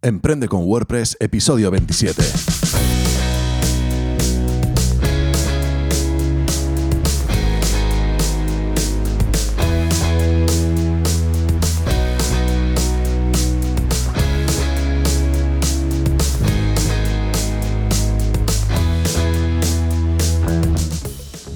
[0.00, 3.37] Emprende con WordPress, episodio 27.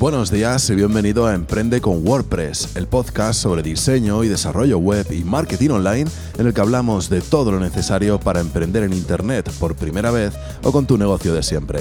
[0.02, 5.06] Buenos días y bienvenido a Emprende con WordPress, el podcast sobre diseño y desarrollo web
[5.12, 9.48] y marketing online en el que hablamos de todo lo necesario para emprender en Internet
[9.60, 10.34] por primera vez
[10.64, 11.78] o con tu negocio de siempre.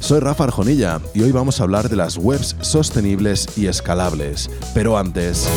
[0.00, 4.50] Soy Rafa Arjonilla y hoy vamos a hablar de las webs sostenibles y escalables.
[4.74, 5.48] Pero antes...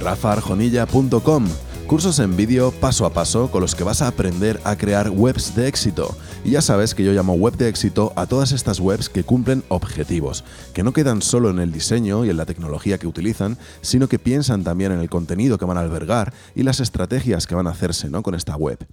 [0.00, 1.48] rafaarjonilla.com
[1.86, 5.54] Cursos en vídeo paso a paso con los que vas a aprender a crear webs
[5.54, 6.16] de éxito.
[6.44, 9.62] Y ya sabes que yo llamo web de éxito a todas estas webs que cumplen
[9.68, 10.42] objetivos,
[10.74, 14.18] que no quedan solo en el diseño y en la tecnología que utilizan, sino que
[14.18, 17.70] piensan también en el contenido que van a albergar y las estrategias que van a
[17.70, 18.24] hacerse ¿no?
[18.24, 18.84] con esta web.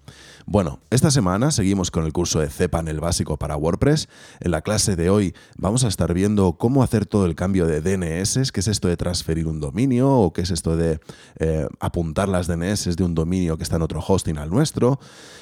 [0.45, 4.07] Bueno, esta semana seguimos con el curso de cPanel básico para WordPress.
[4.39, 7.81] En la clase de hoy vamos a estar viendo cómo hacer todo el cambio de
[7.81, 10.99] DNS, qué es esto de transferir un dominio o qué es esto de
[11.39, 14.99] eh, apuntar las DNS de un dominio que está en otro hosting al nuestro.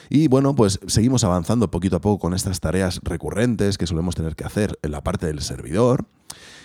[0.10, 4.36] Y bueno, pues seguimos avanzando poquito a poco con estas tareas recurrentes que solemos tener
[4.36, 6.06] que hacer en la parte del servidor.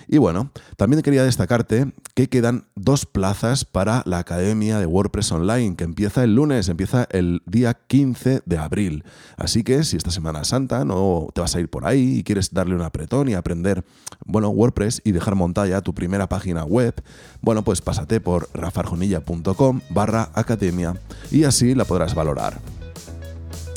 [0.09, 5.77] Y bueno, también quería destacarte que quedan dos plazas para la Academia de WordPress Online,
[5.77, 9.05] que empieza el lunes, empieza el día 15 de abril.
[9.37, 12.53] Así que si esta Semana Santa no te vas a ir por ahí y quieres
[12.53, 13.85] darle un apretón y aprender,
[14.25, 16.95] bueno, WordPress y dejar montada ya tu primera página web,
[17.41, 20.95] bueno, pues pásate por rafarjonilla.com barra academia
[21.31, 22.59] y así la podrás valorar.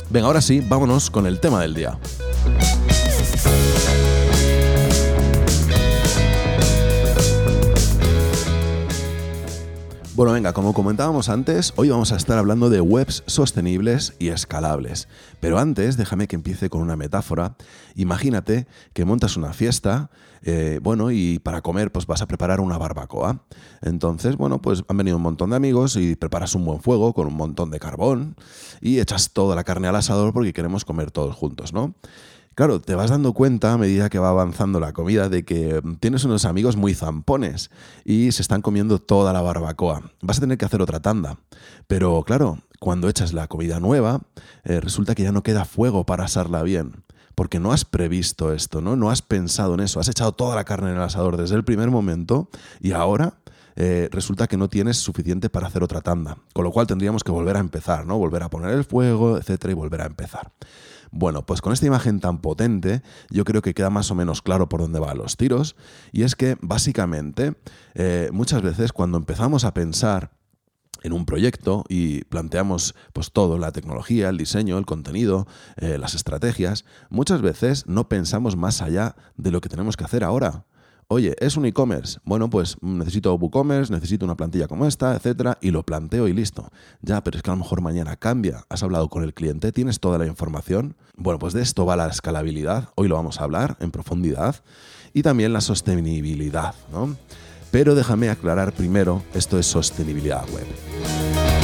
[0.09, 2.00] Venga, ahora sí, vámonos con el tema del día.
[10.20, 15.07] Bueno, venga, como comentábamos antes, hoy vamos a estar hablando de webs sostenibles y escalables.
[15.40, 17.56] Pero antes, déjame que empiece con una metáfora.
[17.96, 20.09] Imagínate que montas una fiesta,
[20.41, 23.46] eh, bueno, y para comer pues vas a preparar una barbacoa.
[23.81, 27.25] Entonces, bueno, pues han venido un montón de amigos y preparas un buen fuego con
[27.25, 28.36] un montón de carbón
[28.81, 31.96] y echas toda la carne al asador porque queremos comer todos juntos, ¿no?
[32.59, 36.25] Claro, te vas dando cuenta a medida que va avanzando la comida de que tienes
[36.25, 37.72] unos amigos muy zampones
[38.03, 40.12] y se están comiendo toda la barbacoa.
[40.22, 41.38] Vas a tener que hacer otra tanda.
[41.88, 44.24] Pero claro, cuando echas la comida nueva,
[44.66, 47.06] eh, resulta que ya no queda fuego para asarla bien.
[47.34, 48.98] Porque no has previsto esto, ¿no?
[48.98, 50.02] No has pensado en eso.
[50.02, 52.50] Has echado toda la carne en el asador desde el primer momento
[52.81, 53.36] y ahora
[53.78, 56.38] eh, resulta que no tienes suficiente para hacer otra tanda.
[56.52, 58.18] Con lo cual tendríamos que volver a empezar, ¿no?
[58.18, 60.52] Volver a poner el fuego, etcétera, y volver a empezar.
[61.12, 64.70] Bueno, pues con esta imagen tan potente yo creo que queda más o menos claro
[64.70, 65.75] por dónde van los tiros
[66.12, 67.56] y es que básicamente
[67.96, 70.31] eh, muchas veces cuando empezamos a pensar
[71.03, 76.14] en un proyecto y planteamos pues todo, la tecnología, el diseño, el contenido, eh, las
[76.14, 80.66] estrategias, muchas veces no pensamos más allá de lo que tenemos que hacer ahora.
[81.12, 82.20] Oye, es un e-commerce.
[82.24, 86.70] Bueno, pues necesito WooCommerce, necesito una plantilla como esta, etcétera, y lo planteo y listo.
[87.02, 88.64] Ya, pero es que a lo mejor mañana cambia.
[88.70, 90.96] Has hablado con el cliente, tienes toda la información.
[91.16, 92.90] Bueno, pues de esto va la escalabilidad.
[92.94, 94.58] Hoy lo vamos a hablar en profundidad.
[95.12, 97.18] Y también la sostenibilidad, ¿no?
[97.72, 101.59] Pero déjame aclarar primero, esto es sostenibilidad web.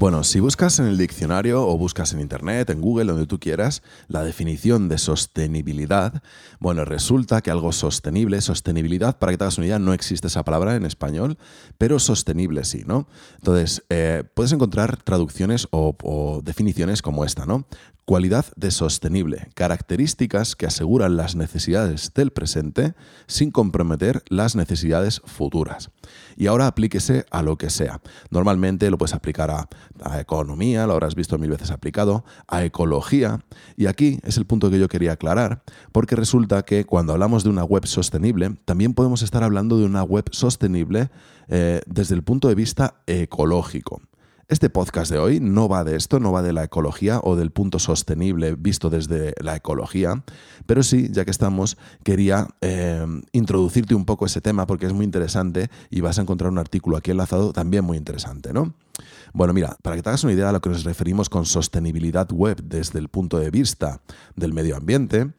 [0.00, 3.82] Bueno, si buscas en el diccionario o buscas en Internet, en Google, donde tú quieras,
[4.08, 6.22] la definición de sostenibilidad,
[6.58, 10.42] bueno, resulta que algo sostenible, sostenibilidad, para que te hagas una idea, no existe esa
[10.42, 11.36] palabra en español,
[11.76, 13.08] pero sostenible sí, ¿no?
[13.36, 17.66] Entonces, eh, puedes encontrar traducciones o, o definiciones como esta, ¿no?
[18.06, 22.94] Cualidad de sostenible, características que aseguran las necesidades del presente
[23.26, 25.90] sin comprometer las necesidades futuras.
[26.36, 28.00] Y ahora aplíquese a lo que sea.
[28.30, 29.68] Normalmente lo puedes aplicar a,
[30.18, 33.40] economía, lo habrás visto mil veces aplicado, a ecología.
[33.76, 37.50] Y aquí es el punto que yo quería aclarar, porque resulta que cuando hablamos de
[37.50, 41.10] una web sostenible, también podemos estar hablando de una web sostenible
[41.48, 44.00] eh, desde el punto de vista ecológico.
[44.50, 47.52] Este podcast de hoy no va de esto, no va de la ecología o del
[47.52, 50.24] punto sostenible visto desde la ecología,
[50.66, 55.04] pero sí, ya que estamos, quería eh, introducirte un poco ese tema porque es muy
[55.04, 58.74] interesante y vas a encontrar un artículo aquí enlazado también muy interesante, ¿no?
[59.32, 62.30] Bueno, mira, para que te hagas una idea a lo que nos referimos con sostenibilidad
[62.32, 64.02] web desde el punto de vista
[64.36, 65.32] del medio ambiente,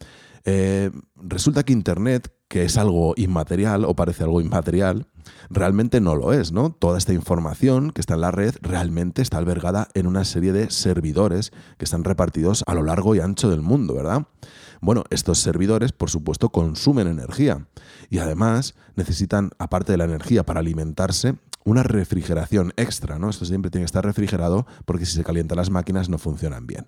[0.45, 5.07] eh, resulta que Internet, que es algo inmaterial o parece algo inmaterial,
[5.49, 6.71] realmente no lo es, ¿no?
[6.71, 10.69] Toda esta información que está en la red realmente está albergada en una serie de
[10.71, 14.25] servidores que están repartidos a lo largo y ancho del mundo, ¿verdad?
[14.81, 17.67] Bueno, estos servidores, por supuesto, consumen energía
[18.09, 23.29] y además necesitan, aparte de la energía para alimentarse, una refrigeración extra, ¿no?
[23.29, 26.87] Esto siempre tiene que estar refrigerado porque si se calientan las máquinas no funcionan bien.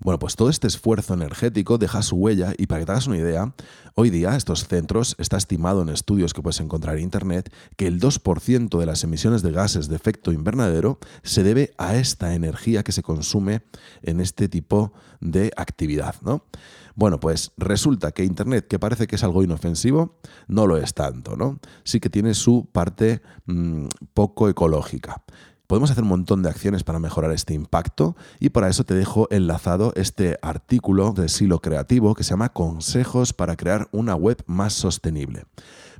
[0.00, 3.18] Bueno, pues todo este esfuerzo energético deja su huella y para que te hagas una
[3.18, 3.54] idea,
[3.94, 8.00] hoy día estos centros está estimado en estudios que puedes encontrar en Internet que el
[8.00, 12.90] 2% de las emisiones de gases de efecto invernadero se debe a esta energía que
[12.90, 13.62] se consume
[14.02, 16.46] en este tipo de actividad, ¿no?
[16.94, 21.36] Bueno, pues resulta que Internet, que parece que es algo inofensivo, no lo es tanto,
[21.36, 21.58] ¿no?
[21.84, 25.22] Sí que tiene su parte mm, poco ecológica.
[25.66, 29.26] Podemos hacer un montón de acciones para mejorar este impacto y para eso te dejo
[29.30, 34.74] enlazado este artículo de Silo Creativo que se llama Consejos para crear una web más
[34.74, 35.46] sostenible.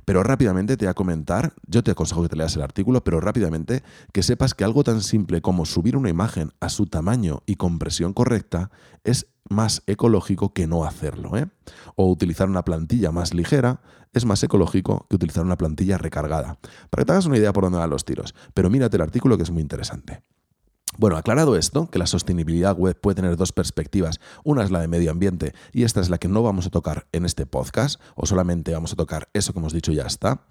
[0.05, 3.19] Pero rápidamente te voy a comentar, yo te aconsejo que te leas el artículo, pero
[3.19, 7.55] rápidamente que sepas que algo tan simple como subir una imagen a su tamaño y
[7.55, 8.71] compresión correcta
[9.03, 11.37] es más ecológico que no hacerlo.
[11.37, 11.47] ¿eh?
[11.95, 13.81] O utilizar una plantilla más ligera
[14.13, 16.59] es más ecológico que utilizar una plantilla recargada.
[16.89, 18.35] Para que te hagas una idea por dónde van los tiros.
[18.53, 20.21] Pero mírate el artículo que es muy interesante.
[20.97, 24.87] Bueno, aclarado esto, que la sostenibilidad web puede tener dos perspectivas, una es la de
[24.87, 28.25] medio ambiente y esta es la que no vamos a tocar en este podcast, o
[28.25, 30.41] solamente vamos a tocar eso que hemos dicho y ya está.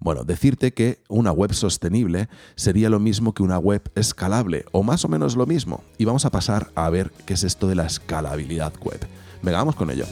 [0.00, 5.04] Bueno, decirte que una web sostenible sería lo mismo que una web escalable, o más
[5.04, 5.84] o menos lo mismo.
[5.98, 9.06] Y vamos a pasar a ver qué es esto de la escalabilidad web.
[9.42, 10.06] Venga, vamos con ello.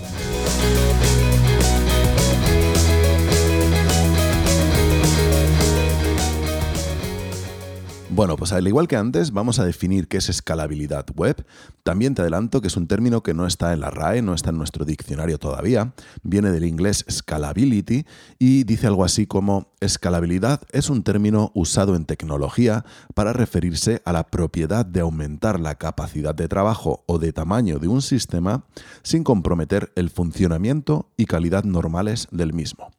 [8.15, 11.47] Bueno, pues al igual que antes, vamos a definir qué es escalabilidad web.
[11.83, 14.51] También te adelanto que es un término que no está en la RAE, no está
[14.51, 15.95] en nuestro diccionario todavía.
[16.23, 18.05] Viene del inglés scalability
[18.39, 24.13] y dice algo así como escalabilidad es un término usado en tecnología para referirse a
[24.13, 28.67] la propiedad de aumentar la capacidad de trabajo o de tamaño de un sistema
[29.03, 32.91] sin comprometer el funcionamiento y calidad normales del mismo.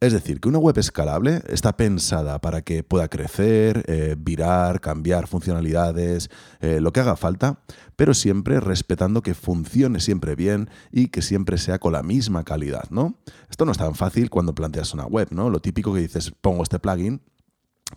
[0.00, 5.26] Es decir, que una web escalable está pensada para que pueda crecer, eh, virar, cambiar
[5.26, 6.30] funcionalidades,
[6.60, 7.60] eh, lo que haga falta,
[7.96, 12.88] pero siempre respetando que funcione siempre bien y que siempre sea con la misma calidad,
[12.88, 13.18] ¿no?
[13.50, 15.50] Esto no es tan fácil cuando planteas una web, ¿no?
[15.50, 17.20] Lo típico que dices, pongo este plugin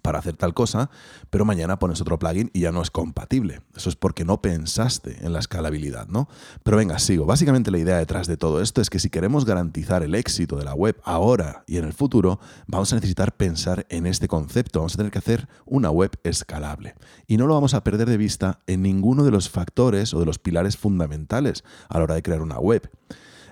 [0.02, 0.90] para hacer tal cosa,
[1.30, 3.62] pero mañana pones otro plugin y ya no es compatible.
[3.76, 6.28] Eso es porque no pensaste en la escalabilidad, ¿no?
[6.64, 7.26] Pero venga, sigo.
[7.26, 10.66] Básicamente la idea detrás de todo esto es que si queremos garantizar el éxito de
[10.66, 14.80] la web ahora y en el futuro, vamos a necesitar pensar en este concepto.
[14.80, 16.96] Vamos a tener que hacer una web escalable.
[17.28, 20.26] Y no lo vamos a perder de vista en ninguno de los factores o de
[20.26, 22.90] los pilares fundamentales a la hora de crear una web.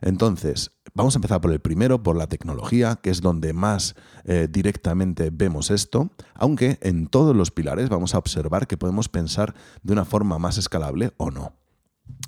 [0.01, 3.95] Entonces, vamos a empezar por el primero, por la tecnología, que es donde más
[4.25, 9.53] eh, directamente vemos esto, aunque en todos los pilares vamos a observar que podemos pensar
[9.83, 11.53] de una forma más escalable o no.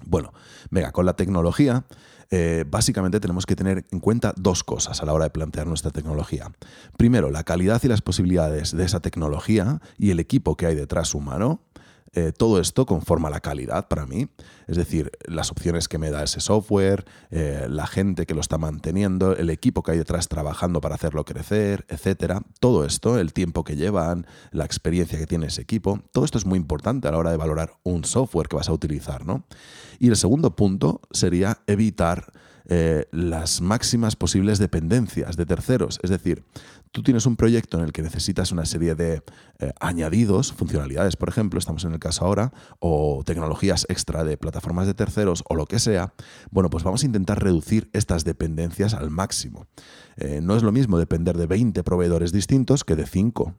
[0.05, 0.33] Bueno,
[0.69, 1.85] venga, con la tecnología,
[2.35, 5.91] eh, básicamente tenemos que tener en cuenta dos cosas a la hora de plantear nuestra
[5.91, 6.51] tecnología.
[6.97, 11.13] Primero, la calidad y las posibilidades de esa tecnología y el equipo que hay detrás
[11.13, 11.61] humano.
[12.15, 14.27] Eh, todo esto conforma la calidad para mí.
[14.67, 18.57] Es decir, las opciones que me da ese software, eh, la gente que lo está
[18.57, 22.41] manteniendo, el equipo que hay detrás trabajando para hacerlo crecer, etcétera.
[22.59, 26.45] Todo esto, el tiempo que llevan, la experiencia que tiene ese equipo, todo esto es
[26.45, 29.25] muy importante a la hora de valorar un software que vas a utilizar.
[29.25, 29.45] ¿no?
[29.99, 32.31] Y el segundo punto sería evitar
[32.65, 35.99] eh, las máximas posibles dependencias de terceros.
[36.01, 36.45] Es decir,
[36.93, 39.23] tú tienes un proyecto en el que necesitas una serie de
[39.59, 44.85] eh, añadidos, funcionalidades, por ejemplo, estamos en el caso ahora, o tecnologías extra de plataformas
[44.85, 46.13] de terceros o lo que sea,
[46.51, 49.65] bueno, pues vamos a intentar reducir estas dependencias al máximo.
[50.17, 53.55] Eh, no es lo mismo depender de 20 proveedores distintos que de 5.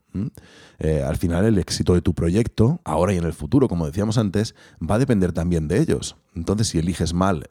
[1.05, 4.55] al final el éxito de tu proyecto, ahora y en el futuro, como decíamos antes,
[4.81, 6.17] va a depender también de ellos.
[6.37, 7.45] Entonces, si eliges mal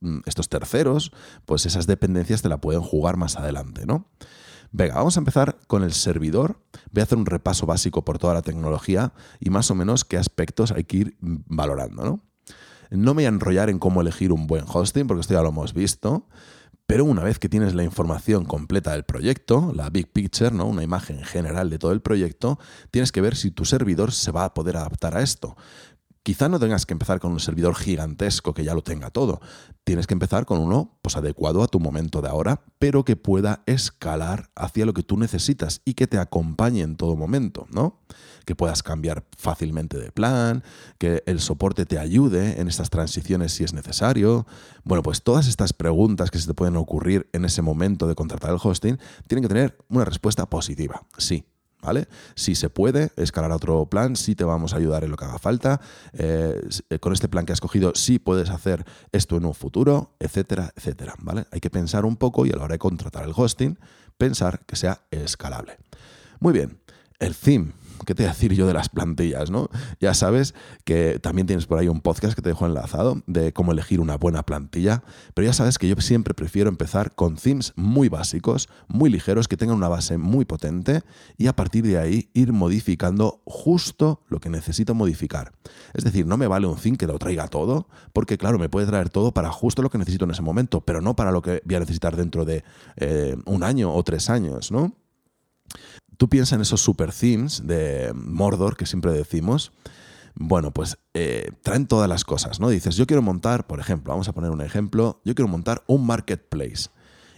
[0.00, 1.12] mm, estos terceros,
[1.46, 4.06] pues esas dependencias te la pueden jugar más adelante, ¿no?
[4.76, 6.58] Venga, vamos a empezar con el servidor.
[6.90, 10.16] Voy a hacer un repaso básico por toda la tecnología y más o menos qué
[10.16, 12.24] aspectos hay que ir valorando, ¿no?
[12.90, 15.50] No me voy a enrollar en cómo elegir un buen hosting, porque esto ya lo
[15.50, 16.26] hemos visto.
[16.86, 20.66] Pero una vez que tienes la información completa del proyecto, la big picture, ¿no?
[20.66, 22.58] una imagen general de todo el proyecto,
[22.90, 25.56] tienes que ver si tu servidor se va a poder adaptar a esto.
[26.24, 29.42] Quizá no tengas que empezar con un servidor gigantesco que ya lo tenga todo.
[29.84, 33.62] Tienes que empezar con uno pues, adecuado a tu momento de ahora, pero que pueda
[33.66, 38.00] escalar hacia lo que tú necesitas y que te acompañe en todo momento, ¿no?
[38.46, 40.64] Que puedas cambiar fácilmente de plan,
[40.96, 44.46] que el soporte te ayude en estas transiciones si es necesario.
[44.82, 48.50] Bueno, pues todas estas preguntas que se te pueden ocurrir en ese momento de contratar
[48.50, 51.02] el hosting tienen que tener una respuesta positiva.
[51.18, 51.44] Sí,
[51.84, 52.08] ¿vale?
[52.34, 55.24] Si se puede escalar a otro plan, sí te vamos a ayudar en lo que
[55.24, 55.80] haga falta.
[56.14, 56.60] Eh,
[56.90, 60.72] eh, con este plan que has cogido, sí puedes hacer esto en un futuro, etcétera,
[60.74, 61.44] etcétera, ¿vale?
[61.52, 63.78] Hay que pensar un poco y a la hora de contratar el hosting,
[64.16, 65.76] pensar que sea escalable.
[66.40, 66.80] Muy bien,
[67.18, 67.72] el theme
[68.06, 69.68] ¿qué te voy a decir yo de las plantillas, no?
[70.00, 73.72] Ya sabes que también tienes por ahí un podcast que te dejo enlazado de cómo
[73.72, 75.02] elegir una buena plantilla,
[75.34, 79.56] pero ya sabes que yo siempre prefiero empezar con themes muy básicos, muy ligeros, que
[79.56, 81.02] tengan una base muy potente
[81.36, 85.52] y a partir de ahí ir modificando justo lo que necesito modificar.
[85.92, 88.86] Es decir, no me vale un theme que lo traiga todo, porque claro, me puede
[88.86, 91.62] traer todo para justo lo que necesito en ese momento, pero no para lo que
[91.64, 92.64] voy a necesitar dentro de
[92.96, 94.92] eh, un año o tres años, ¿no?
[96.16, 99.72] Tú piensas en esos super themes de Mordor que siempre decimos.
[100.34, 102.68] Bueno, pues eh, traen todas las cosas, ¿no?
[102.68, 106.06] Dices, yo quiero montar, por ejemplo, vamos a poner un ejemplo, yo quiero montar un
[106.06, 106.88] marketplace.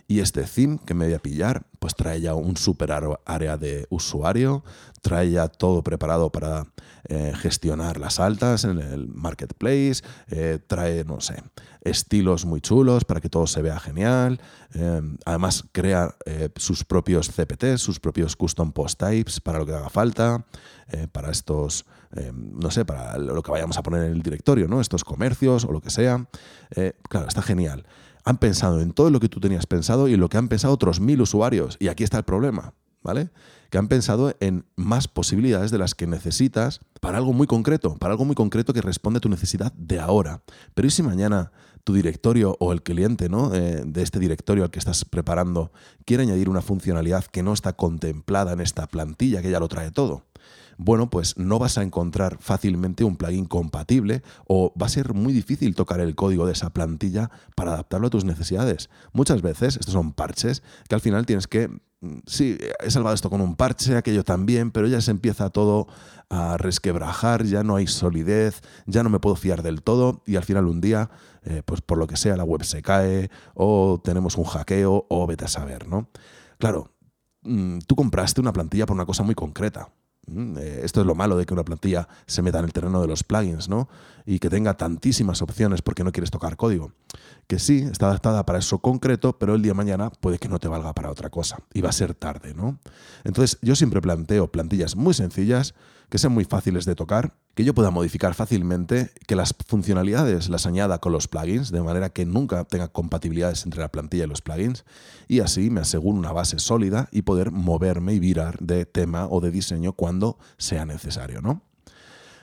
[0.08, 2.92] Y este theme que me voy a pillar, pues trae ya un super
[3.24, 4.62] área de usuario,
[5.02, 6.66] trae ya todo preparado para
[7.08, 11.42] eh, gestionar las altas en el marketplace, eh, trae, no sé,
[11.80, 14.40] estilos muy chulos para que todo se vea genial.
[14.74, 16.14] Eh, además, crea
[16.54, 20.44] sus propios CPT, sus propios custom post types para lo que haga falta,
[21.10, 21.84] para estos,
[22.32, 24.80] no sé, para lo que vayamos a poner en el directorio, ¿no?
[24.80, 26.28] Estos comercios o lo que sea.
[27.08, 27.84] claro, está genial
[28.26, 30.74] han pensado en todo lo que tú tenías pensado y en lo que han pensado
[30.74, 31.76] otros mil usuarios.
[31.78, 33.30] Y aquí está el problema, ¿vale?
[33.70, 38.12] Que han pensado en más posibilidades de las que necesitas para algo muy concreto, para
[38.12, 40.42] algo muy concreto que responde a tu necesidad de ahora.
[40.74, 41.52] Pero ¿y si mañana
[41.84, 43.54] tu directorio o el cliente ¿no?
[43.54, 45.70] Eh, de este directorio al que estás preparando
[46.04, 49.92] quiere añadir una funcionalidad que no está contemplada en esta plantilla que ya lo trae
[49.92, 50.24] todo?
[50.78, 55.32] Bueno, pues no vas a encontrar fácilmente un plugin compatible o va a ser muy
[55.32, 58.90] difícil tocar el código de esa plantilla para adaptarlo a tus necesidades.
[59.12, 63.30] Muchas veces estos son parches que al final tienes que mm, sí, he salvado esto
[63.30, 65.86] con un parche, aquello también, pero ya se empieza todo
[66.28, 70.44] a resquebrajar, ya no hay solidez, ya no me puedo fiar del todo y al
[70.44, 71.10] final un día,
[71.42, 75.26] eh, pues por lo que sea, la web se cae o tenemos un hackeo o
[75.26, 76.10] vete a saber, ¿no?
[76.58, 76.90] Claro,
[77.42, 79.88] mm, tú compraste una plantilla por una cosa muy concreta.
[80.26, 83.00] Mm, eh, esto es lo malo de que una plantilla se meta en el terreno
[83.00, 83.88] de los plugins, ¿no?
[84.26, 86.92] Y que tenga tantísimas opciones porque no quieres tocar código.
[87.46, 90.58] Que sí, está adaptada para eso concreto, pero el día de mañana puede que no
[90.58, 91.58] te valga para otra cosa.
[91.72, 92.78] Y va a ser tarde, ¿no?
[93.24, 95.74] Entonces, yo siempre planteo plantillas muy sencillas
[96.08, 100.66] que sean muy fáciles de tocar, que yo pueda modificar fácilmente, que las funcionalidades las
[100.66, 104.42] añada con los plugins, de manera que nunca tenga compatibilidades entre la plantilla y los
[104.42, 104.84] plugins,
[105.26, 109.40] y así me aseguro una base sólida y poder moverme y virar de tema o
[109.40, 111.62] de diseño cuando sea necesario, ¿no?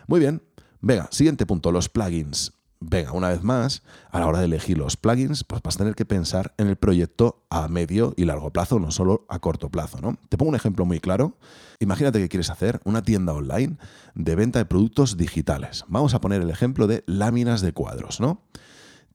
[0.08, 0.42] Muy bien.
[0.86, 2.52] Venga, siguiente punto, los plugins
[2.90, 5.96] venga, una vez más, a la hora de elegir los plugins, pues vas a tener
[5.96, 10.00] que pensar en el proyecto a medio y largo plazo, no solo a corto plazo.
[10.02, 10.18] ¿no?
[10.30, 11.38] Te pongo un ejemplo muy claro.
[11.80, 13.78] Imagínate que quieres hacer una tienda online
[14.16, 15.86] de venta de productos digitales.
[15.88, 18.42] Vamos a poner el ejemplo de láminas de cuadros, ¿no?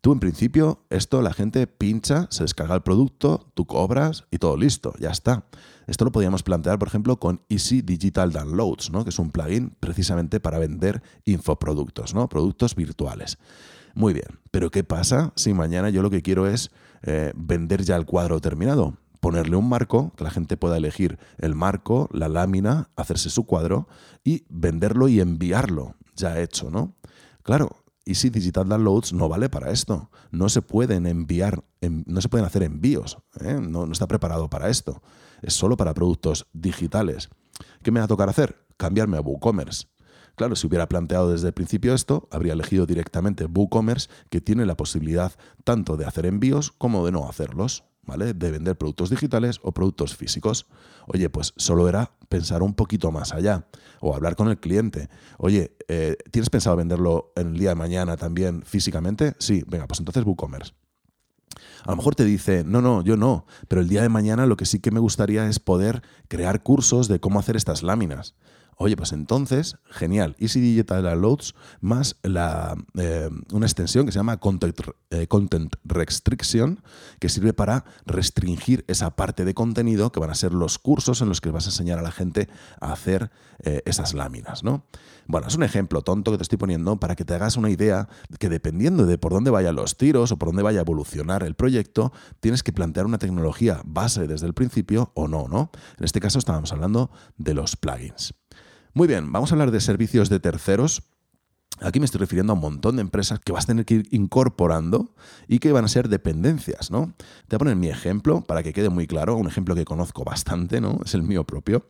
[0.01, 4.57] Tú en principio, esto la gente pincha, se descarga el producto, tú cobras y todo
[4.57, 5.45] listo, ya está.
[5.89, 9.03] Esto lo podríamos plantear, por ejemplo, con Easy Digital Downloads, ¿no?
[9.03, 12.29] que es un plugin precisamente para vender infoproductos, ¿no?
[12.29, 13.39] productos virtuales.
[13.95, 16.71] Muy bien, pero ¿qué pasa si mañana yo lo que quiero es
[17.03, 18.97] eh, vender ya el cuadro terminado?
[19.19, 23.89] Ponerle un marco, que la gente pueda elegir el marco, la lámina, hacerse su cuadro
[24.23, 26.95] y venderlo y enviarlo ya hecho, ¿no?
[27.43, 27.71] Claro,
[28.09, 30.11] Easy Digital Downloads no vale para esto.
[30.31, 33.19] No se pueden enviar, no se pueden hacer envíos.
[33.41, 33.59] ¿eh?
[33.61, 35.03] No, no, está preparado para esto.
[35.43, 37.29] Es solo para productos digitales.
[37.83, 38.67] ¿Qué me va a tocar hacer?
[38.77, 39.87] Cambiarme a WooCommerce.
[40.37, 44.77] Claro, si hubiera planteado desde el principio esto, habría elegido directamente WooCommerce, que tiene la
[44.77, 45.33] posibilidad
[45.65, 47.85] tanto de hacer envíos como de no hacerlos.
[48.09, 48.33] ¿vale?
[48.33, 50.67] De vender productos digitales o productos físicos.
[51.07, 53.67] Oye, pues solo era pensar un poquito más allá
[54.01, 55.09] o hablar con el cliente.
[55.39, 59.35] Oye, eh, ¿tienes pensado venderlo en el día de mañana también físicamente?
[59.39, 60.73] Sí, venga, pues entonces WooCommerce.
[61.85, 64.57] A lo mejor te dice, no, no, yo no, pero el día de mañana lo
[64.57, 68.35] que sí que me gustaría es poder crear cursos de cómo hacer estas láminas.
[68.81, 70.37] Oye, pues entonces, genial.
[70.39, 74.81] Easy Digital Downloads más la, eh, una extensión que se llama Content,
[75.11, 76.81] eh, Content, Restriction,
[77.19, 81.29] que sirve para restringir esa parte de contenido que van a ser los cursos en
[81.29, 82.49] los que vas a enseñar a la gente
[82.81, 83.33] a hacer
[83.65, 84.85] eh, esas láminas, ¿no?
[85.27, 88.09] Bueno, es un ejemplo tonto que te estoy poniendo para que te hagas una idea
[88.39, 91.57] que dependiendo de por dónde vayan los tiros o por dónde vaya a evolucionar el
[91.57, 95.73] proyecto, tienes que plantear una tecnología base desde el principio o no, ¿no?
[95.99, 98.35] En este caso estábamos hablando de los plugins.
[98.99, 101.05] Muy bien, vamos a hablar de servicios de terceros.
[101.81, 104.09] Aquí me estoy refiriendo a un montón de empresas que vas a tener que ir
[104.11, 105.15] incorporando
[105.47, 107.15] y que van a ser dependencias, ¿no?
[107.47, 110.25] Te voy a poner mi ejemplo para que quede muy claro, un ejemplo que conozco
[110.25, 110.99] bastante, ¿no?
[111.05, 111.87] Es el mío propio.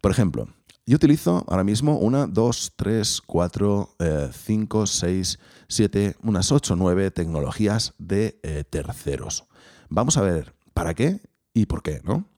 [0.00, 0.48] Por ejemplo,
[0.86, 5.38] yo utilizo ahora mismo una, dos, tres, cuatro, eh, cinco, seis,
[5.68, 9.44] siete, unas ocho, nueve tecnologías de eh, terceros.
[9.88, 11.20] Vamos a ver para qué
[11.54, 12.29] y por qué, ¿no?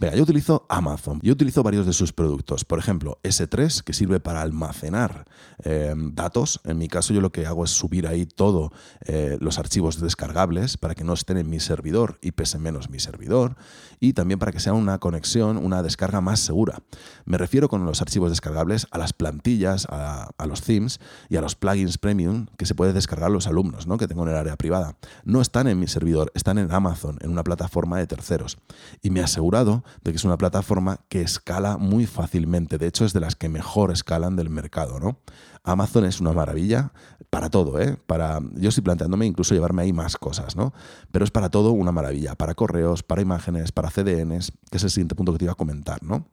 [0.00, 1.18] Venga, yo utilizo Amazon.
[1.24, 2.64] Yo utilizo varios de sus productos.
[2.64, 5.24] Por ejemplo, S3, que sirve para almacenar
[5.64, 6.60] eh, datos.
[6.62, 8.70] En mi caso, yo lo que hago es subir ahí todos
[9.06, 13.00] eh, los archivos descargables para que no estén en mi servidor y pese menos mi
[13.00, 13.56] servidor.
[14.00, 16.82] Y también para que sea una conexión, una descarga más segura.
[17.24, 21.56] Me refiero con los archivos descargables a las plantillas, a, los themes y a los
[21.56, 23.98] plugins premium que se puede descargar los alumnos, ¿no?
[23.98, 24.96] que tengo en el área privada.
[25.24, 28.58] No están en mi servidor, están en Amazon, en una plataforma de terceros.
[29.02, 32.78] Y me he asegurado de que es una plataforma que escala muy fácilmente.
[32.78, 35.18] De hecho, es de las que mejor escalan del mercado, ¿no?
[35.64, 36.92] Amazon es una maravilla
[37.30, 37.96] para todo, ¿eh?
[38.06, 40.72] Para, yo estoy planteándome incluso llevarme ahí más cosas, ¿no?
[41.12, 44.90] Pero es para todo una maravilla, para correos, para imágenes, para CDNs, que es el
[44.90, 46.26] siguiente punto que te iba a comentar, ¿no?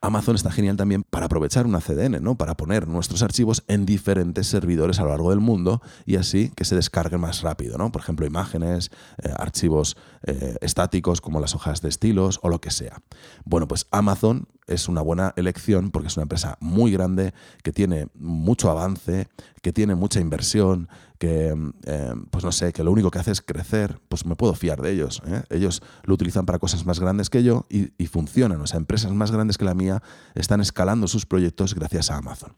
[0.00, 2.36] Amazon está genial también para aprovechar una CDN, ¿no?
[2.36, 6.64] Para poner nuestros archivos en diferentes servidores a lo largo del mundo y así que
[6.64, 7.92] se descarguen más rápido, ¿no?
[7.92, 8.90] Por ejemplo, imágenes,
[9.22, 13.00] eh, archivos eh, estáticos como las hojas de estilos o lo que sea.
[13.44, 18.08] Bueno, pues Amazon es una buena elección porque es una empresa muy grande, que tiene
[18.14, 19.28] mucho avance,
[19.60, 20.88] que tiene mucha inversión,
[21.22, 21.54] que,
[21.86, 24.82] eh, pues no sé, que lo único que hace es crecer, pues me puedo fiar
[24.82, 25.22] de ellos.
[25.24, 25.44] ¿eh?
[25.50, 28.60] Ellos lo utilizan para cosas más grandes que yo y, y funcionan.
[28.60, 30.02] O sea, empresas más grandes que la mía
[30.34, 32.56] están escalando sus proyectos gracias a Amazon.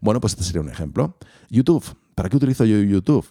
[0.00, 1.18] Bueno, pues este sería un ejemplo.
[1.50, 1.84] YouTube.
[2.14, 3.26] ¿Para qué utilizo yo YouTube?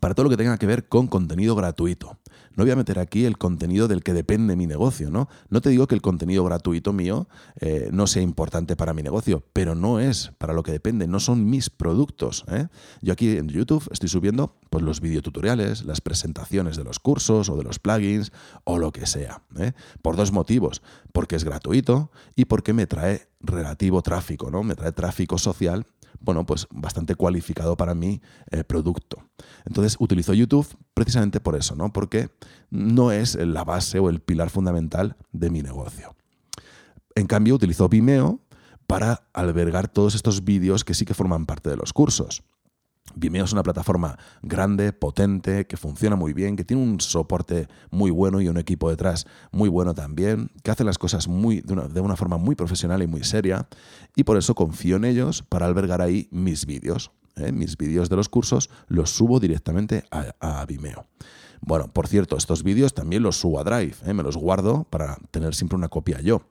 [0.00, 2.18] Para todo lo que tenga que ver con contenido gratuito.
[2.56, 5.28] No voy a meter aquí el contenido del que depende mi negocio, ¿no?
[5.48, 7.28] No te digo que el contenido gratuito mío
[7.60, 11.18] eh, no sea importante para mi negocio, pero no es para lo que depende, no
[11.18, 12.44] son mis productos.
[12.48, 12.68] ¿eh?
[13.02, 17.56] Yo aquí en YouTube estoy subiendo pues, los videotutoriales, las presentaciones de los cursos o
[17.56, 19.42] de los plugins o lo que sea.
[19.58, 19.72] ¿eh?
[20.02, 24.62] Por dos motivos, porque es gratuito y porque me trae relativo tráfico, ¿no?
[24.62, 25.86] Me trae tráfico social
[26.20, 29.18] bueno, pues bastante cualificado para mi eh, producto.
[29.64, 31.92] Entonces utilizo YouTube precisamente por eso, ¿no?
[31.92, 32.30] Porque
[32.70, 36.14] no es la base o el pilar fundamental de mi negocio.
[37.14, 38.40] En cambio, utilizo Vimeo
[38.86, 42.42] para albergar todos estos vídeos que sí que forman parte de los cursos.
[43.14, 48.10] Vimeo es una plataforma grande, potente, que funciona muy bien, que tiene un soporte muy
[48.10, 52.38] bueno y un equipo detrás muy bueno también, que hace las cosas de, una, forma
[52.38, 53.68] muy profesional y muy seria,
[54.16, 57.12] y por eso confío en ellos para albergar ahí mis vídeos.
[57.36, 57.52] ¿eh?
[57.52, 61.06] Mis vídeos de los cursos los subo directamente a, Vimeo.
[61.60, 64.12] Bueno, por cierto, estos vídeos también los subo a Drive, ¿eh?
[64.12, 66.42] me los guardo para tener siempre una copia yo.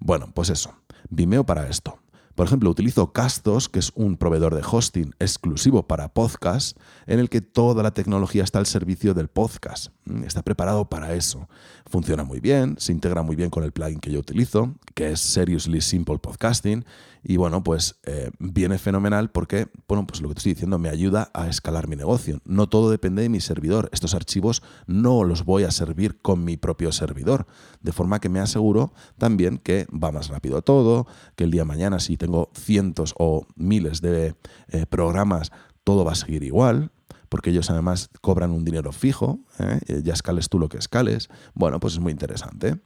[0.00, 0.74] Bueno, pues eso,
[1.08, 1.98] Vimeo para esto.
[2.34, 7.28] Por ejemplo, utilizo Castos, que es un proveedor de hosting exclusivo para podcast, en el
[7.28, 9.88] que toda la tecnología está al servicio del podcast.
[10.24, 11.48] Está preparado para eso.
[11.86, 15.20] Funciona muy bien, se integra muy bien con el plugin que yo utilizo, que es
[15.20, 16.84] Seriously Simple Podcasting,
[17.22, 20.88] y bueno, pues eh, viene fenomenal porque, bueno, pues lo que te estoy diciendo me
[20.88, 22.40] ayuda a escalar mi negocio.
[22.44, 23.90] No todo depende de mi servidor.
[23.92, 27.46] Estos archivos no los voy a servir con mi propio servidor.
[27.82, 31.66] De forma que me aseguro también que va más rápido todo, que el día de
[31.66, 34.34] mañana si tengo cientos o miles de
[34.68, 35.52] eh, programas,
[35.84, 36.90] todo va a seguir igual
[37.30, 40.02] porque ellos además cobran un dinero fijo, ¿eh?
[40.02, 41.30] ya escales tú lo que escales.
[41.54, 42.78] Bueno, pues es muy interesante.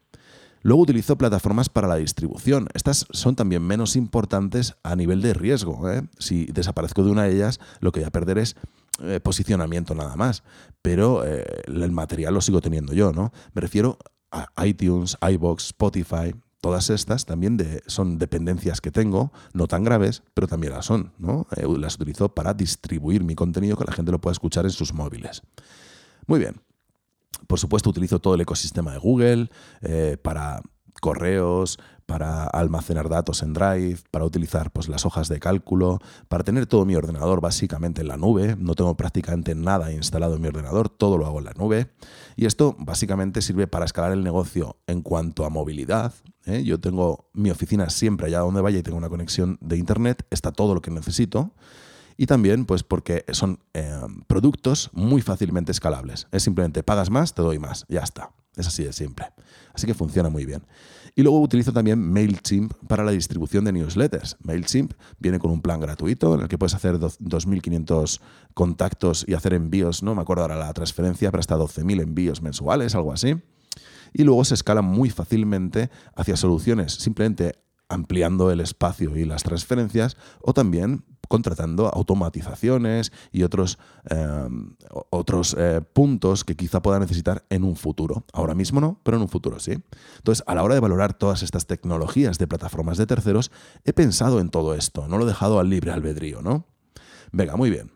[0.64, 2.68] Luego utilizo plataformas para la distribución.
[2.72, 5.90] Estas son también menos importantes a nivel de riesgo.
[5.90, 6.08] ¿eh?
[6.18, 8.56] Si desaparezco de una de ellas, lo que voy a perder es
[9.02, 10.42] eh, posicionamiento nada más.
[10.80, 13.30] Pero eh, el material lo sigo teniendo yo, ¿no?
[13.52, 13.98] Me refiero
[14.30, 16.34] a iTunes, iBox, Spotify.
[16.64, 21.12] Todas estas también son dependencias que tengo, no tan graves, pero también las son.
[21.18, 21.46] ¿no?
[21.76, 25.42] las utilizo para distribuir mi contenido que la gente lo pueda escuchar en sus móviles.
[26.26, 26.62] Muy bien.
[27.46, 29.50] Por supuesto, utilizo todo el ecosistema de Google
[29.82, 30.62] eh, para
[31.00, 36.66] correos, para almacenar datos en Drive, para utilizar pues, las hojas de cálculo, para tener
[36.66, 38.56] todo mi ordenador básicamente en la nube.
[38.58, 41.88] No tengo prácticamente nada instalado en mi ordenador, todo lo hago en la nube.
[42.36, 46.12] Y esto básicamente sirve para escalar el negocio en cuanto a movilidad.
[46.46, 46.62] ¿eh?
[46.64, 50.52] Yo tengo mi oficina siempre allá donde vaya y tengo una conexión de Internet, está
[50.52, 51.52] todo lo que necesito.
[52.16, 53.90] Y también, pues porque son eh,
[54.28, 56.28] productos muy fácilmente escalables.
[56.30, 57.86] Es simplemente pagas más, te doy más.
[57.88, 58.30] Ya está.
[58.56, 59.26] Es así de simple.
[59.74, 60.62] Así que funciona muy bien.
[61.16, 64.36] Y luego utilizo también MailChimp para la distribución de newsletters.
[64.42, 68.20] MailChimp viene con un plan gratuito en el que puedes hacer 2.500
[68.54, 72.94] contactos y hacer envíos, no me acuerdo ahora la transferencia, pero hasta 12.000 envíos mensuales,
[72.94, 73.36] algo así.
[74.12, 80.16] Y luego se escala muy fácilmente hacia soluciones, simplemente ampliando el espacio y las transferencias
[80.40, 83.78] o también contratando automatizaciones y otros,
[84.10, 84.48] eh,
[85.10, 88.24] otros eh, puntos que quizá pueda necesitar en un futuro.
[88.32, 89.72] Ahora mismo no, pero en un futuro sí.
[90.16, 93.50] Entonces, a la hora de valorar todas estas tecnologías de plataformas de terceros,
[93.84, 96.66] he pensado en todo esto, no lo he dejado al libre albedrío, ¿no?
[97.32, 97.93] Venga, muy bien.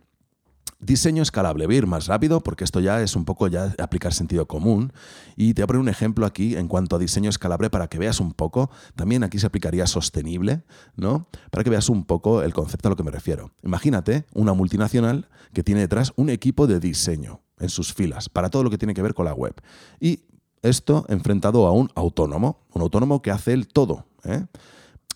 [0.80, 1.66] Diseño escalable.
[1.66, 4.92] Voy a ir más rápido porque esto ya es un poco ya aplicar sentido común.
[5.36, 7.98] Y te voy a poner un ejemplo aquí en cuanto a diseño escalable para que
[7.98, 8.70] veas un poco.
[8.94, 10.62] También aquí se aplicaría sostenible,
[10.94, 11.28] ¿no?
[11.50, 13.50] Para que veas un poco el concepto a lo que me refiero.
[13.64, 18.62] Imagínate una multinacional que tiene detrás un equipo de diseño en sus filas para todo
[18.62, 19.54] lo que tiene que ver con la web.
[19.98, 20.20] Y
[20.62, 24.06] esto enfrentado a un autónomo, un autónomo que hace el todo.
[24.24, 24.44] ¿eh?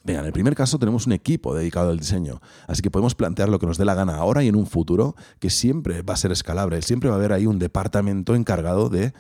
[0.05, 3.59] En el primer caso tenemos un equipo dedicado al diseño, así que podemos plantear lo
[3.59, 6.33] que nos dé la gana ahora y en un futuro que siempre va a ser
[6.33, 9.13] escalable, siempre va a haber ahí un departamento encargado de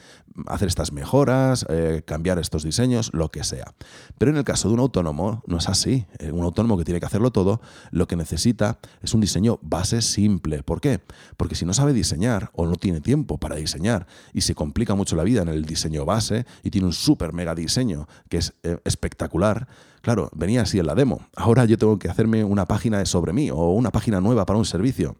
[0.46, 3.74] hacer estas mejoras, eh, cambiar estos diseños, lo que sea.
[4.18, 6.06] Pero en el caso de un autónomo no es así.
[6.18, 10.02] Eh, un autónomo que tiene que hacerlo todo, lo que necesita es un diseño base
[10.02, 10.62] simple.
[10.62, 11.00] ¿Por qué?
[11.36, 15.16] Porque si no sabe diseñar o no tiene tiempo para diseñar y se complica mucho
[15.16, 18.78] la vida en el diseño base y tiene un súper mega diseño que es eh,
[18.84, 19.68] espectacular,
[20.02, 21.20] Claro, venía así en la demo.
[21.36, 24.64] Ahora yo tengo que hacerme una página sobre mí o una página nueva para un
[24.64, 25.16] servicio.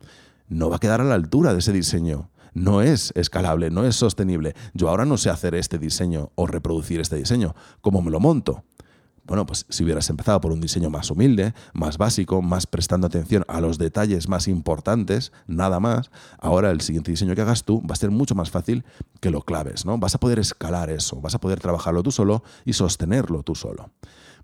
[0.49, 2.32] No va a quedar a la altura de ese diseño.
[2.55, 4.55] No es escalable, no es sostenible.
[4.75, 7.55] Yo ahora no sé hacer este diseño o reproducir este diseño.
[7.81, 8.65] ¿Cómo me lo monto?
[9.25, 13.45] Bueno, pues si hubieras empezado por un diseño más humilde, más básico, más prestando atención
[13.47, 16.11] a los detalles más importantes, nada más,
[16.41, 18.85] ahora el siguiente diseño que hagas tú va a ser mucho más fácil
[19.21, 19.97] que lo claves, ¿no?
[19.97, 23.91] Vas a poder escalar eso, vas a poder trabajarlo tú solo y sostenerlo tú solo.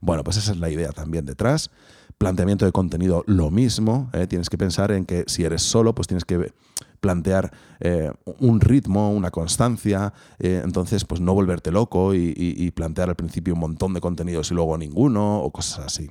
[0.01, 1.71] Bueno, pues esa es la idea también detrás.
[2.17, 4.11] Planteamiento de contenido, lo mismo.
[4.13, 4.29] ¿eh?
[4.29, 6.53] Tienes que pensar en que si eres solo, pues tienes que
[7.01, 13.17] plantear eh, un ritmo, una constancia, eh, entonces pues no volverte loco y plantear al
[13.17, 16.11] principio un montón de contenidos y luego ninguno o cosas así.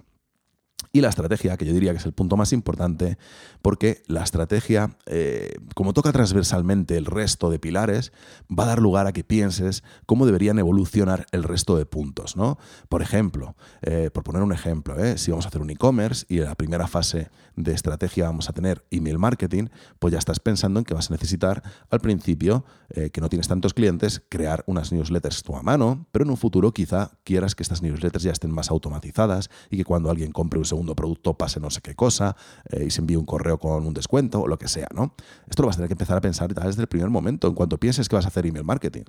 [0.97, 3.19] Y la estrategia, que yo diría que es el punto más importante,
[3.61, 8.11] porque la estrategia, eh, como toca transversalmente el resto de pilares,
[8.49, 12.35] va a dar lugar a que pienses cómo deberían evolucionar el resto de puntos.
[12.35, 12.57] ¿no?
[12.89, 15.19] Por ejemplo, eh, por poner un ejemplo, ¿eh?
[15.19, 18.53] si vamos a hacer un e-commerce y en la primera fase de estrategia vamos a
[18.53, 19.65] tener email marketing,
[19.99, 23.73] pues ya estás pensando en que vas a necesitar al principio, que no tienes tantos
[23.73, 27.81] clientes, crear unas newsletters tú a mano, pero en un futuro quizá quieras que estas
[27.81, 31.69] newsletters ya estén más automatizadas y que cuando alguien compre un segundo producto pase no
[31.69, 32.35] sé qué cosa
[32.69, 35.13] eh, y se envíe un correo con un descuento o lo que sea, ¿no?
[35.49, 37.77] Esto lo vas a tener que empezar a pensar desde el primer momento, en cuanto
[37.77, 39.03] pienses que vas a hacer email marketing.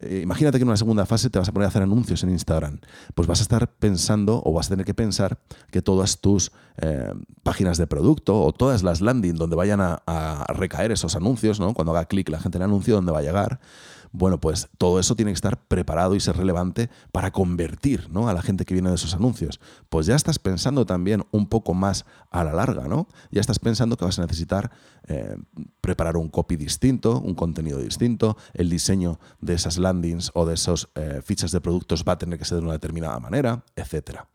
[0.00, 2.30] Eh, imagínate que en una segunda fase te vas a poner a hacer anuncios en
[2.30, 2.78] Instagram.
[3.14, 5.38] Pues vas a estar pensando o vas a tener que pensar
[5.70, 10.92] que todas tus eh, páginas de producto o todas las landing donde vayan a, recaer
[10.92, 11.74] esos anuncios, ¿no?
[11.74, 13.60] cuando haga clic la gente en el anuncio, donde va a llegar,
[14.12, 18.28] bueno, pues todo eso tiene que estar preparado y ser relevante para convertir ¿no?
[18.28, 19.60] a la gente que viene de esos anuncios.
[19.88, 23.08] Pues ya estás pensando también un poco más a la larga, ¿no?
[23.30, 24.70] Ya estás pensando que vas a necesitar
[25.06, 25.36] eh,
[25.80, 30.88] preparar un copy distinto, un contenido distinto, el diseño de esas landings o de esos
[30.94, 34.28] eh, fichas de productos va a tener que ser de una determinada manera, etcétera.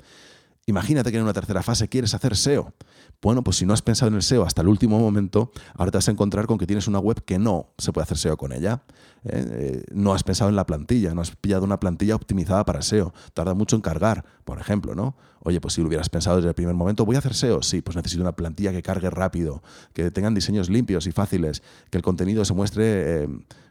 [0.66, 2.74] Imagínate que en una tercera fase quieres hacer SEO.
[3.22, 5.98] Bueno, pues si no has pensado en el SEO hasta el último momento, ahora te
[5.98, 8.54] vas a encontrar con que tienes una web que no se puede hacer SEO con
[8.54, 8.84] ella.
[9.26, 9.46] ¿eh?
[9.50, 13.14] Eh, no has pensado en la plantilla, no has pillado una plantilla optimizada para SEO.
[13.34, 15.16] Tarda mucho en cargar, por ejemplo, ¿no?
[15.44, 17.62] Oye, pues si lo hubieras pensado desde el primer momento, ¿voy a hacer SEO?
[17.62, 19.62] Sí, pues necesito una plantilla que cargue rápido,
[19.94, 23.24] que tengan diseños limpios y fáciles, que el contenido se muestre...
[23.24, 23.28] Eh,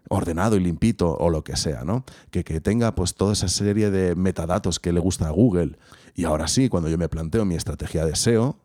[0.09, 2.05] ordenado y limpito o lo que sea, ¿no?
[2.31, 5.79] Que, que tenga pues toda esa serie de metadatos que le gusta a Google.
[6.15, 8.59] Y ahora sí, cuando yo me planteo mi estrategia de SEO,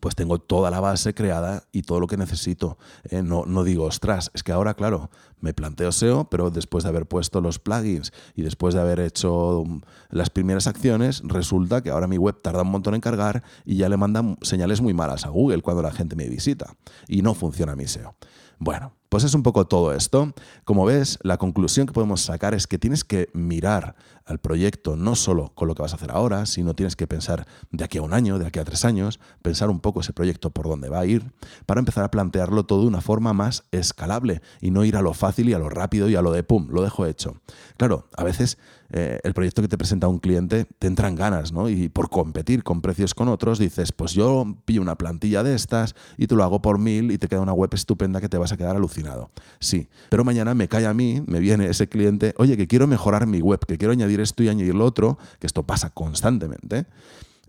[0.00, 2.78] pues tengo toda la base creada y todo lo que necesito.
[3.04, 3.22] ¿eh?
[3.22, 5.10] no, no, digo, ostras, es que ahora, claro,
[5.42, 9.64] me planteo SEO, pero después de haber puesto los plugins y después de haber hecho
[9.66, 13.76] mm, las primeras acciones, resulta que ahora mi web tarda un montón en cargar y
[13.76, 16.74] ya le mandan señales muy malas a Google cuando la gente me visita
[17.06, 18.14] y no funciona mi SEO.
[18.58, 20.32] Bueno, Pues es un poco todo esto.
[20.64, 25.16] Como ves, la conclusión que podemos sacar es que tienes que mirar al proyecto no
[25.16, 28.02] solo con lo que vas a hacer ahora, sino tienes que pensar de aquí a
[28.02, 31.00] un año, de aquí a tres años, pensar un poco ese proyecto por dónde va
[31.00, 31.30] a ir,
[31.66, 35.12] para empezar a plantearlo todo de una forma más escalable y no ir a lo
[35.12, 37.36] fácil y a lo rápido y a lo de pum, lo dejo hecho.
[37.76, 38.58] Claro, a veces
[38.90, 41.68] eh, el proyecto que te presenta un cliente te entran ganas, ¿no?
[41.68, 45.94] Y por competir con precios con otros dices, pues yo pillo una plantilla de estas
[46.18, 48.52] y te lo hago por mil y te queda una web estupenda que te vas
[48.52, 49.30] a quedar alucinado.
[49.60, 53.26] Sí, pero mañana me cae a mí, me viene ese cliente, oye, que quiero mejorar
[53.26, 56.86] mi web, que quiero añadir esto y añadir lo otro, que esto pasa constantemente.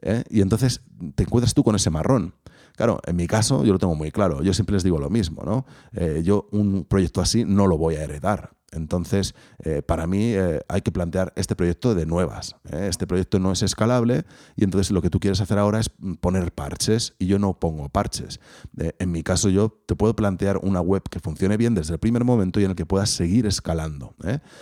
[0.01, 0.23] ¿eh?
[0.29, 0.81] Y entonces
[1.15, 2.33] te encuentras tú con ese marrón.
[2.75, 4.41] Claro, en mi caso yo lo tengo muy claro.
[4.41, 5.65] Yo siempre les digo lo mismo, ¿no?
[5.93, 8.51] Eh, yo un proyecto así no lo voy a heredar.
[8.71, 12.55] Entonces, eh, para mí eh, hay que plantear este proyecto de nuevas.
[12.71, 16.51] Este proyecto no es escalable y entonces lo que tú quieres hacer ahora es poner
[16.51, 18.39] parches y yo no pongo parches.
[18.75, 22.23] en mi caso, yo te puedo plantear una web que funcione bien desde el primer
[22.23, 24.15] momento y en el que puedas seguir escalando.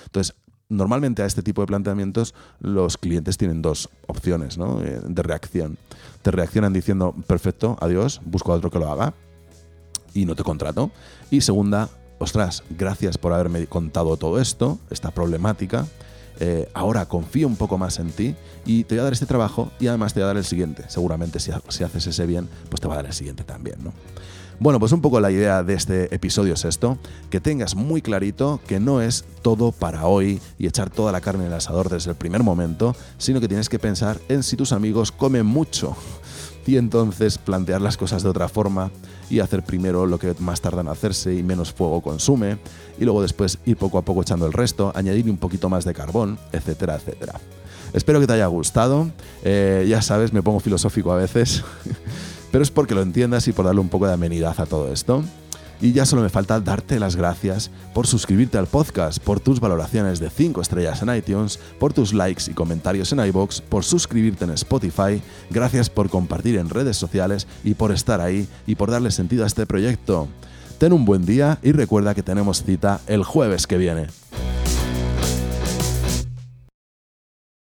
[0.06, 0.36] Entonces,
[0.72, 5.78] normalmente a este tipo de planteamientos los clientes tienen dos opciones de reacción.
[6.22, 9.14] Te reaccionan diciendo, perfecto, adiós, busco a otro que lo haga
[10.14, 10.92] y no te contrato.
[11.30, 15.86] Y segunda, ostras, gracias por haberme contado todo esto, esta problemática.
[16.40, 19.72] Eh, ahora confío un poco más en ti y te voy a dar este trabajo
[19.80, 20.86] y además te voy a dar el siguiente.
[20.88, 23.94] Seguramente si, haces ese bien, pues te va a dar el siguiente también, ¿no?
[24.62, 27.00] Bueno, pues un poco la idea de este episodio es esto,
[27.32, 31.46] que tengas muy clarito que no es todo para hoy y echar toda la carne
[31.46, 34.72] en el asador desde el primer momento, sino que tienes que pensar en si tus
[34.72, 35.98] amigos comen mucho
[36.68, 38.92] y entonces plantear las cosas de otra forma
[39.32, 42.60] y hacer primero lo que más tarda en hacerse y menos fuego consume,
[43.00, 45.96] y luego después ir poco a poco echando el resto, añadir un poquito más de
[45.96, 47.34] carbón, etcétera, etcétera.
[47.94, 49.10] Espero que te haya gustado.
[49.44, 51.64] Eh, ya sabes, me pongo filosófico a veces,
[52.52, 55.24] pero es porque lo entiendas y por darle un poco de amenidad a todo esto.
[55.82, 60.20] Y ya solo me falta darte las gracias por suscribirte al podcast, por tus valoraciones
[60.20, 64.52] de 5 estrellas en iTunes, por tus likes y comentarios en iBox, por suscribirte en
[64.52, 69.44] Spotify, gracias por compartir en redes sociales y por estar ahí y por darle sentido
[69.44, 70.28] a este proyecto.
[70.78, 74.08] Ten un buen día y recuerda que tenemos cita el jueves que viene.